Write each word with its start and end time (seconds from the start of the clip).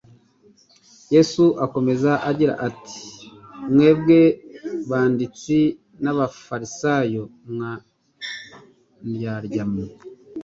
Yesu 1.13 1.43
akomeza 1.65 2.11
agira 2.29 2.53
ati;" 2.67 3.01
Mwebwe 3.71 4.19
banditsi 4.89 5.57
n'abafarisayo 6.03 7.23
mwa 7.51 7.71
ndyarya 9.07 9.63
mwe, 9.71 9.85